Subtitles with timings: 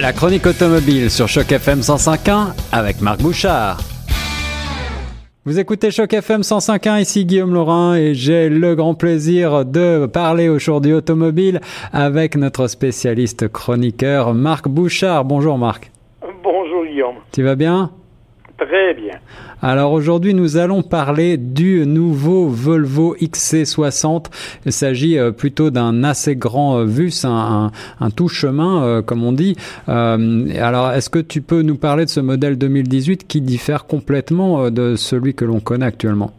[0.00, 3.76] La chronique automobile sur Choc FM 105.1 avec Marc Bouchard.
[5.44, 10.48] Vous écoutez Choc FM 105.1, ici Guillaume Laurin et j'ai le grand plaisir de parler
[10.48, 11.60] aujourd'hui automobile
[11.92, 15.26] avec notre spécialiste chroniqueur Marc Bouchard.
[15.26, 15.90] Bonjour Marc.
[16.42, 17.16] Bonjour Guillaume.
[17.32, 17.90] Tu vas bien?
[18.60, 19.14] Très bien.
[19.62, 24.26] Alors aujourd'hui, nous allons parler du nouveau Volvo XC60.
[24.66, 27.70] Il s'agit euh, plutôt d'un assez grand euh, VUS, un,
[28.14, 29.56] tout chemin, euh, comme on dit.
[29.88, 34.94] alors, est-ce que tu peux nous parler de ce modèle 2018 qui diffère complètement de
[34.94, 36.32] celui que l'on connaît actuellement?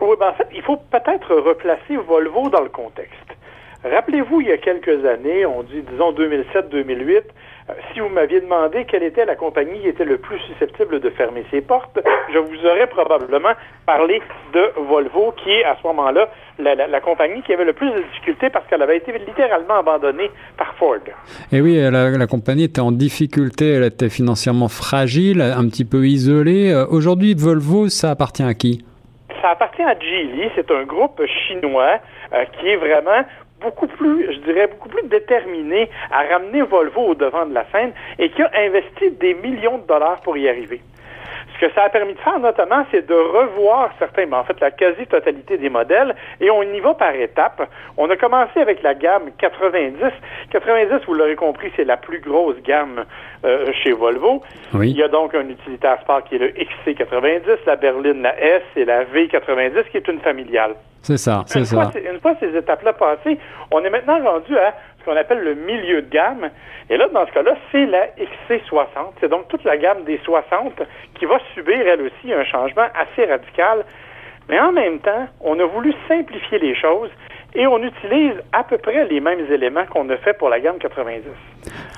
[0.00, 3.26] Oui, ben en fait, il faut peut-être replacer Volvo dans le contexte.
[3.84, 7.20] Rappelez-vous, il y a quelques années, on dit, disons 2007-2008, euh,
[7.92, 11.44] si vous m'aviez demandé quelle était la compagnie qui était le plus susceptible de fermer
[11.50, 11.98] ses portes,
[12.32, 13.52] je vous aurais probablement
[13.84, 18.02] parlé de Volvo, qui est à ce moment-là la, compagnie qui avait le plus de
[18.02, 20.98] difficultés parce qu'elle avait été littéralement abandonnée par Ford.
[21.52, 26.72] Et oui, la, compagnie était en difficulté, elle était financièrement fragile, un petit peu isolée.
[26.72, 28.84] Euh, aujourd'hui, Volvo, ça appartient à qui?
[29.42, 31.98] Ça appartient à Geely, c'est un groupe chinois
[32.32, 33.24] euh, qui est vraiment
[33.60, 37.92] beaucoup plus, je dirais, beaucoup plus déterminé à ramener Volvo au devant de la scène
[38.18, 40.80] et qui a investi des millions de dollars pour y arriver.
[41.56, 44.60] Ce que ça a permis de faire, notamment, c'est de revoir certains, mais en fait,
[44.60, 47.68] la quasi-totalité des modèles, et on y va par étapes.
[47.96, 49.96] On a commencé avec la gamme 90.
[50.50, 53.04] 90, vous l'aurez compris, c'est la plus grosse gamme
[53.44, 54.42] euh, chez Volvo.
[54.74, 58.62] Il y a donc un utilitaire sport qui est le XC90, la berline, la S
[58.76, 60.74] et la V90, qui est une familiale.
[61.02, 61.92] C'est ça, c'est ça.
[61.94, 63.38] une fois ces étapes-là passées,
[63.70, 64.74] on est maintenant rendu à
[65.06, 66.50] qu'on appelle le milieu de gamme.
[66.90, 69.14] Et là, dans ce cas-là, c'est la XC60.
[69.20, 70.82] C'est donc toute la gamme des 60
[71.18, 73.84] qui va subir, elle aussi, un changement assez radical.
[74.48, 77.10] Mais en même temps, on a voulu simplifier les choses
[77.54, 80.78] et on utilise à peu près les mêmes éléments qu'on a fait pour la gamme
[80.78, 81.22] 90.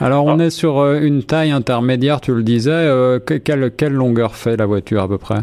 [0.01, 2.71] Alors, on est sur euh, une taille intermédiaire, tu le disais.
[2.71, 5.41] Euh, quelle, quelle longueur fait la voiture à peu près?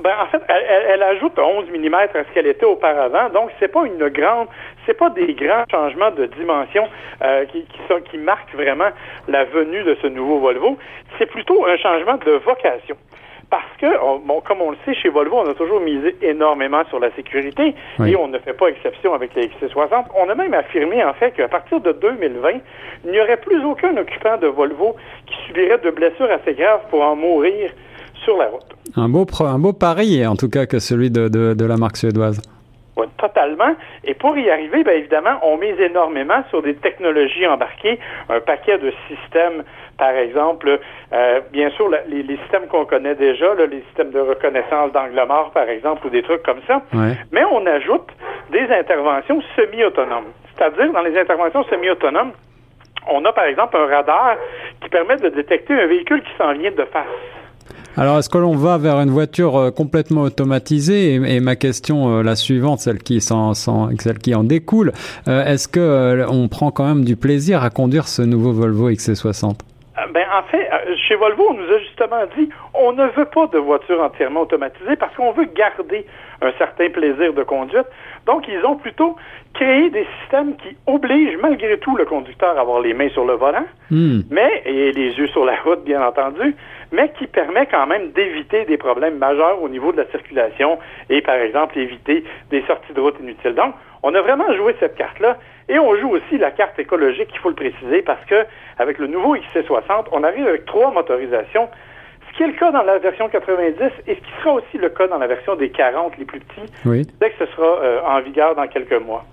[0.00, 3.28] Ben, en fait, elle, ajoute 11 mm à ce qu'elle était auparavant.
[3.30, 4.48] Donc, c'est pas une grande,
[4.86, 6.88] c'est pas des grands changements de dimension
[7.22, 8.90] euh, qui, qui, sont, qui marquent vraiment
[9.28, 10.78] la venue de ce nouveau Volvo.
[11.18, 12.96] C'est plutôt un changement de vocation.
[13.50, 13.86] Parce que,
[14.26, 17.74] bon, comme on le sait, chez Volvo, on a toujours misé énormément sur la sécurité
[18.04, 20.06] et on ne fait pas exception avec les XC60.
[20.16, 22.50] On a même affirmé, en fait, qu'à partir de 2020,
[23.04, 24.96] il n'y aurait plus aucun occupant de Volvo
[25.26, 27.70] qui subirait de blessures assez graves pour en mourir
[28.24, 28.74] sur la route.
[28.96, 32.40] Un beau, un beau pari, en tout cas, que celui de, de, la marque suédoise.
[32.96, 33.74] Oui, totalement.
[34.04, 37.98] Et pour y arriver, bien évidemment, on mise énormément sur des technologies embarquées,
[38.28, 39.64] un paquet de systèmes,
[39.98, 40.78] par exemple,
[41.12, 45.68] euh, bien sûr, les, systèmes qu'on connaît déjà, les systèmes de reconnaissance d'angle mort, par
[45.68, 46.82] exemple, ou des trucs comme ça.
[47.32, 48.08] Mais on ajoute
[48.50, 50.32] des interventions semi-autonomes.
[50.56, 52.32] C'est-à-dire, dans les interventions semi-autonomes,
[53.08, 54.36] on a, par exemple, un radar
[54.80, 57.06] qui permet de détecter un véhicule qui s'en vient de face.
[57.96, 62.22] Alors, est-ce que l'on va vers une voiture euh, complètement automatisée et, ma question, euh,
[62.22, 64.92] la suivante, celle qui, celle qui en découle,
[65.28, 69.54] euh, est-ce que on prend quand même du plaisir à conduire ce nouveau Volvo XC60
[70.12, 70.68] ben, en fait,
[71.06, 74.96] chez Volvo, on nous a justement dit on ne veut pas de voiture entièrement automatisée
[74.96, 76.04] parce qu'on veut garder
[76.42, 77.86] un certain plaisir de conduite.
[78.26, 79.16] Donc, ils ont plutôt
[79.54, 83.34] créé des systèmes qui obligent malgré tout le conducteur à avoir les mains sur le
[83.34, 84.22] volant, hmm.
[84.30, 86.56] mais et les yeux sur la route, bien entendu,
[86.90, 90.78] mais qui permet quand même d'éviter des problèmes majeurs au niveau de la circulation
[91.08, 93.54] et, par exemple, éviter des sorties de route inutiles.
[93.54, 95.38] Donc, on a vraiment joué cette carte-là
[95.68, 98.44] et on joue aussi la carte écologique, il faut le préciser, parce que
[98.78, 101.68] avec le nouveau XC60, on arrive avec trois motorisations
[102.34, 104.88] ce qui est le cas dans la version 90 et ce qui sera aussi le
[104.88, 108.20] cas dans la version des 40 les plus petits, dès que ce sera euh, en
[108.22, 109.24] vigueur dans quelques mois.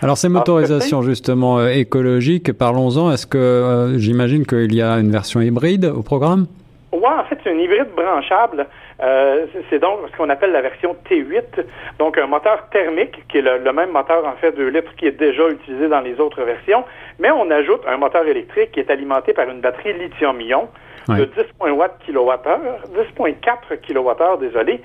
[0.00, 3.12] Alors ces motorisations justement euh, écologiques, parlons-en.
[3.12, 6.46] Est-ce que euh, j'imagine qu'il y a une version hybride au programme?
[6.96, 8.66] Oui, en fait, c'est une hybride branchable.
[9.70, 11.64] c'est donc ce qu'on appelle la version T8,
[11.98, 15.18] donc un moteur thermique qui est le, même moteur en fait 2 litres qui est
[15.18, 16.84] déjà utilisé dans les autres versions,
[17.18, 20.68] mais on ajoute un moteur électrique qui est alimenté par une batterie lithium-ion
[21.08, 22.56] de 10,8 kWh,
[23.18, 24.80] 10,4 kWh, désolé.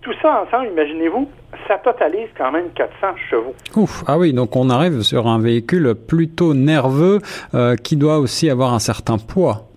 [0.00, 1.28] Tout ça ensemble, imaginez-vous,
[1.68, 3.54] ça totalise quand même 400 chevaux.
[3.76, 7.20] Ouf, ah oui, donc on arrive sur un véhicule plutôt nerveux
[7.54, 9.68] euh, qui doit aussi avoir un certain poids.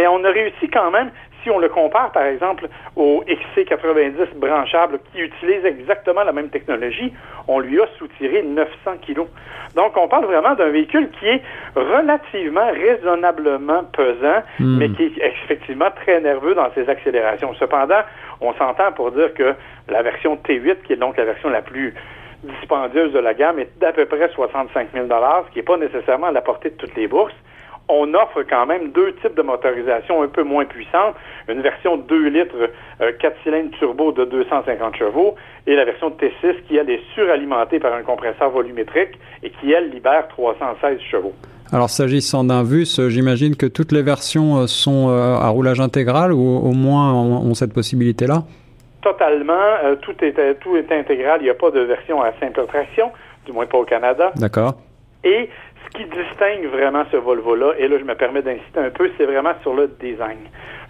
[0.00, 1.10] Mais on a réussi quand même,
[1.42, 7.12] si on le compare par exemple au XC90 branchable qui utilise exactement la même technologie,
[7.48, 8.70] on lui a soutiré 900
[9.02, 9.26] kilos.
[9.76, 11.42] Donc on parle vraiment d'un véhicule qui est
[11.76, 14.78] relativement raisonnablement pesant, hmm.
[14.78, 17.52] mais qui est effectivement très nerveux dans ses accélérations.
[17.60, 18.00] Cependant,
[18.40, 19.52] on s'entend pour dire que
[19.90, 21.92] la version T8, qui est donc la version la plus
[22.42, 26.28] dispendieuse de la gamme, est d'à peu près 65 000 ce qui n'est pas nécessairement
[26.28, 27.34] à la portée de toutes les bourses
[27.90, 31.14] on offre quand même deux types de motorisation un peu moins puissantes.
[31.48, 35.34] Une version 2 litres, 4 euh, cylindres turbo de 250 chevaux
[35.66, 39.90] et la version T6 qui, elle, est suralimentée par un compresseur volumétrique et qui, elle,
[39.90, 41.32] libère 316 chevaux.
[41.72, 46.32] Alors, s'agissant d'un VUS, j'imagine que toutes les versions euh, sont euh, à roulage intégral
[46.32, 48.44] ou au moins ont cette possibilité-là?
[49.02, 49.96] Totalement.
[50.02, 51.38] tout, est, tout est intégral.
[51.40, 53.10] Il n'y a pas de version à simple traction,
[53.46, 54.32] du moins pas au Canada.
[54.36, 54.74] D'accord.
[55.24, 55.48] Et
[55.84, 59.26] ce qui distingue vraiment ce Volvo-là, et là je me permets d'insister un peu, c'est
[59.26, 60.38] vraiment sur le design.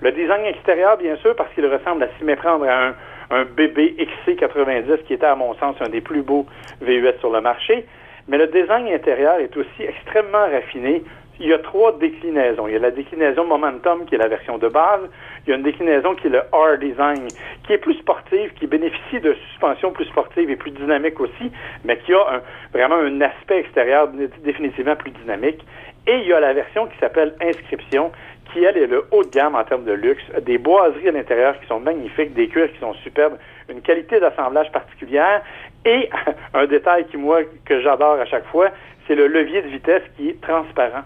[0.01, 2.95] Le design extérieur, bien sûr, parce qu'il ressemble à s'y méprendre à un,
[3.31, 3.97] un bébé
[4.27, 6.47] XC90 qui était, à mon sens, un des plus beaux
[6.81, 7.87] VUS sur le marché.
[8.29, 11.03] Mais le design intérieur est aussi extrêmement raffiné,
[11.41, 12.69] il y a trois déclinaisons.
[12.69, 15.01] Il y a la déclinaison Momentum, qui est la version de base.
[15.45, 17.29] Il y a une déclinaison qui est le R-Design,
[17.67, 21.51] qui est plus sportive, qui bénéficie de suspension plus sportive et plus dynamique aussi,
[21.85, 22.43] mais qui a
[22.75, 24.09] vraiment un aspect extérieur
[24.45, 25.65] définitivement plus dynamique.
[26.07, 28.13] Et il y a la version qui s'appelle Inscription,
[28.53, 30.23] qui, elle, est le haut de gamme en termes de luxe.
[30.43, 33.39] Des boiseries à l'intérieur qui sont magnifiques, des cuirs qui sont superbes,
[33.71, 35.43] une qualité d'assemblage particulière
[35.87, 36.11] et
[36.55, 38.69] un détail qui, moi, que j'adore à chaque fois,
[39.07, 41.05] c'est le levier de vitesse qui est transparent.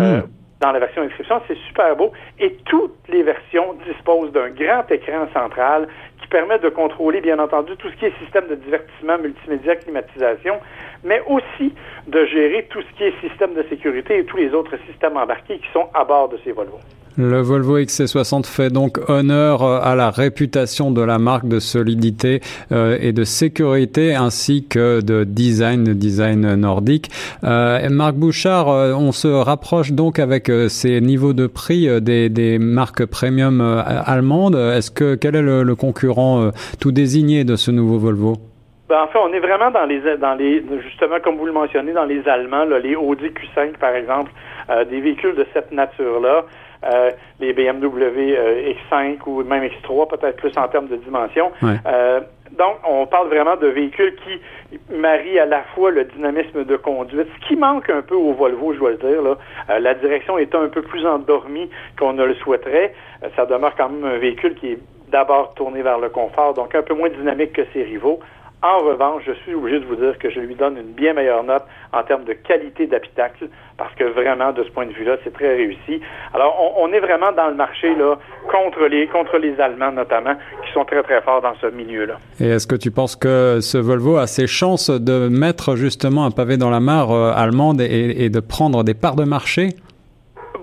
[0.00, 0.22] Euh, hmm.
[0.60, 1.40] dans la version inscription.
[1.46, 2.12] C'est super beau.
[2.38, 5.88] Et toutes les versions disposent d'un grand écran central
[6.20, 10.56] qui permet de contrôler, bien entendu, tout ce qui est système de divertissement, multimédia, climatisation,
[11.04, 11.74] mais aussi
[12.06, 15.58] de gérer tout ce qui est système de sécurité et tous les autres systèmes embarqués
[15.58, 16.78] qui sont à bord de ces Volvo.
[17.20, 22.38] Le Volvo XC60 fait donc honneur euh, à la réputation de la marque de solidité
[22.70, 27.10] euh, et de sécurité ainsi que de design, de design nordique.
[27.42, 32.60] Euh, Marc Bouchard, euh, on se rapproche donc avec ces niveaux de prix des, des
[32.60, 34.54] marques premium allemandes.
[34.54, 38.36] Est-ce que quel est le, le concurrent tout désigné de ce nouveau Volvo?
[38.88, 41.92] Ben, en fait, on est vraiment dans les, dans les, justement, comme vous le mentionnez,
[41.92, 44.30] dans les Allemands, là, les Audi Q5, par exemple,
[44.88, 46.44] des véhicules de cette nature-là.
[46.84, 47.10] Euh,
[47.40, 51.50] les BMW euh, X5 ou même X3, peut-être plus en termes de dimension.
[51.62, 52.20] Euh,
[52.56, 54.40] donc, on parle vraiment de véhicules qui
[54.94, 58.72] marient à la fois le dynamisme de conduite, ce qui manque un peu au Volvo,
[58.74, 59.22] je dois le dire.
[59.22, 59.80] Là.
[59.80, 62.94] la direction est un peu plus endormie qu'on ne le souhaiterait.
[63.36, 64.78] ça demeure quand même un véhicule qui est
[65.10, 68.20] d'abord tourné vers le confort, donc un peu moins dynamique que ses rivaux.
[68.60, 71.44] En revanche, je suis obligé de vous dire que je lui donne une bien meilleure
[71.44, 71.62] note
[71.92, 75.54] en termes de qualité d'habitacle, parce que vraiment, de ce point de vue-là, c'est très
[75.54, 76.00] réussi.
[76.34, 78.16] Alors, on, est vraiment dans le marché là
[78.50, 80.34] contre les contre les Allemands notamment,
[80.64, 82.18] qui sont très très forts dans ce milieu-là.
[82.40, 86.32] Et est-ce que tu penses que ce Volvo a ses chances de mettre justement un
[86.32, 89.68] pavé dans la mare euh, allemande et, de prendre des parts de marché?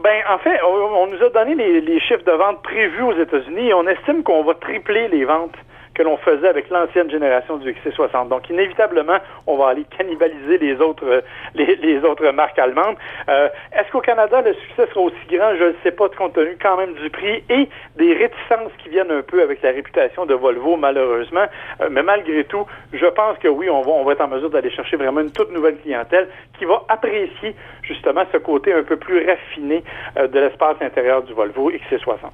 [0.03, 3.69] Ben, en fait, on, nous a donné les, les chiffres de vente prévus aux États-Unis
[3.69, 5.55] et on estime qu'on va tripler les ventes
[5.95, 8.27] que l'on faisait avec l'ancienne génération du XC60.
[8.27, 11.21] Donc, inévitablement, on va aller cannibaliser les autres, euh,
[11.55, 12.97] les, autres marques allemandes.
[13.29, 15.55] Euh, est-ce qu'au Canada, le succès sera aussi grand?
[15.57, 19.11] Je ne sais pas, compte tenu quand même du prix et des réticences qui viennent
[19.11, 21.45] un peu avec la réputation de Volvo, malheureusement.
[21.81, 24.49] Euh, mais malgré tout, je pense que oui, on va, on va être en mesure
[24.49, 26.27] d'aller chercher vraiment une toute nouvelle clientèle
[26.59, 29.83] qui va apprécier justement ce côté un peu plus raffiné
[30.15, 32.31] de l'espace intérieur du Volvo XC60.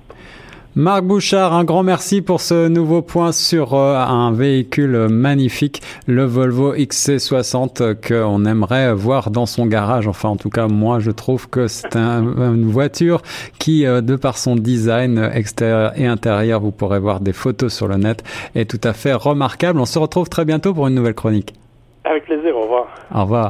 [0.75, 6.23] Marc Bouchard, un grand merci pour ce nouveau point sur euh, un véhicule magnifique, le
[6.23, 10.07] Volvo XC60 qu'on aimerait voir dans son garage.
[10.07, 13.21] Enfin, en tout cas, moi, je trouve que c'est une voiture
[13.59, 17.89] qui, euh, de par son design extérieur et intérieur, vous pourrez voir des photos sur
[17.89, 18.23] le net,
[18.55, 19.77] est tout à fait remarquable.
[19.77, 21.53] On se retrouve très bientôt pour une nouvelle chronique.
[22.05, 22.87] Avec plaisir, au revoir.
[23.13, 23.39] Au revoir.